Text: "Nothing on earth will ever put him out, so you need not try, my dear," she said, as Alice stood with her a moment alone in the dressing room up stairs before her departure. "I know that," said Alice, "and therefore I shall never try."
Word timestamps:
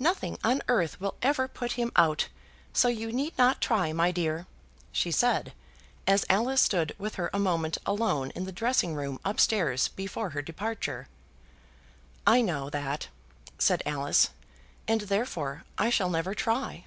"Nothing 0.00 0.36
on 0.42 0.62
earth 0.66 1.00
will 1.00 1.14
ever 1.22 1.46
put 1.46 1.74
him 1.74 1.92
out, 1.94 2.26
so 2.72 2.88
you 2.88 3.12
need 3.12 3.38
not 3.38 3.60
try, 3.60 3.92
my 3.92 4.10
dear," 4.10 4.48
she 4.90 5.12
said, 5.12 5.52
as 6.08 6.26
Alice 6.28 6.60
stood 6.60 6.92
with 6.98 7.14
her 7.14 7.30
a 7.32 7.38
moment 7.38 7.78
alone 7.86 8.30
in 8.32 8.46
the 8.46 8.50
dressing 8.50 8.96
room 8.96 9.20
up 9.24 9.38
stairs 9.38 9.86
before 9.86 10.30
her 10.30 10.42
departure. 10.42 11.06
"I 12.26 12.40
know 12.40 12.68
that," 12.70 13.06
said 13.60 13.84
Alice, 13.86 14.30
"and 14.88 15.02
therefore 15.02 15.62
I 15.78 15.88
shall 15.88 16.10
never 16.10 16.34
try." 16.34 16.86